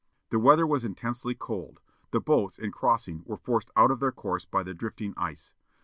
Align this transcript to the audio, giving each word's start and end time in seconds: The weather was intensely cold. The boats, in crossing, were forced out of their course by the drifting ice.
The 0.31 0.39
weather 0.39 0.65
was 0.65 0.83
intensely 0.83 1.35
cold. 1.35 1.79
The 2.09 2.19
boats, 2.19 2.57
in 2.57 2.71
crossing, 2.71 3.21
were 3.27 3.37
forced 3.37 3.69
out 3.75 3.91
of 3.91 3.99
their 3.99 4.11
course 4.11 4.45
by 4.45 4.63
the 4.63 4.73
drifting 4.73 5.13
ice. 5.15 5.53